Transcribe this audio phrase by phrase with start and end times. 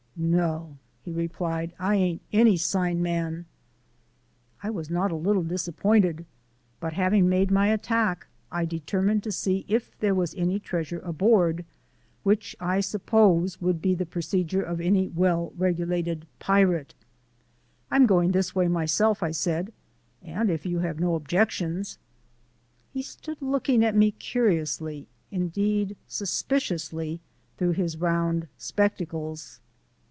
[0.17, 3.45] "No," he replied, "I ain't any sign man."
[4.61, 6.25] I was not a little disappointed,
[6.79, 11.65] but having made my attack, I determined to see if there was any treasure aboard
[12.21, 16.93] which, I suppose, should be the procedure of any well regulated pirate.
[17.89, 19.73] "I'm going this way myself," I said,
[20.21, 21.97] "and if you have no objections"
[22.93, 27.21] He stood looking at me curiously, indeed suspiciously,
[27.57, 29.61] through his round spectacles.